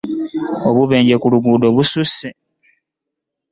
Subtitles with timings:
[0.69, 2.27] Obubenje ku luguudo bususse.